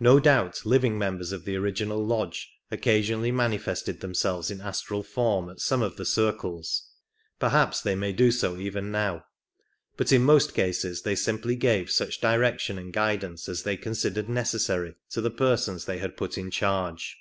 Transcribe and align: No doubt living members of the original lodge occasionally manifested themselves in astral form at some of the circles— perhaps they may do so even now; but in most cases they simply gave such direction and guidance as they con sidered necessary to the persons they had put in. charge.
No 0.00 0.18
doubt 0.18 0.62
living 0.66 0.98
members 0.98 1.30
of 1.30 1.44
the 1.44 1.54
original 1.54 2.04
lodge 2.04 2.50
occasionally 2.72 3.30
manifested 3.30 4.00
themselves 4.00 4.50
in 4.50 4.60
astral 4.60 5.04
form 5.04 5.48
at 5.48 5.60
some 5.60 5.82
of 5.82 5.94
the 5.94 6.04
circles— 6.04 6.88
perhaps 7.38 7.80
they 7.80 7.94
may 7.94 8.12
do 8.12 8.32
so 8.32 8.56
even 8.56 8.90
now; 8.90 9.24
but 9.96 10.10
in 10.10 10.24
most 10.24 10.52
cases 10.52 11.02
they 11.02 11.14
simply 11.14 11.54
gave 11.54 11.92
such 11.92 12.20
direction 12.20 12.76
and 12.76 12.92
guidance 12.92 13.48
as 13.48 13.62
they 13.62 13.76
con 13.76 13.92
sidered 13.92 14.26
necessary 14.26 14.96
to 15.10 15.20
the 15.20 15.30
persons 15.30 15.84
they 15.84 15.98
had 15.98 16.16
put 16.16 16.36
in. 16.36 16.50
charge. 16.50 17.16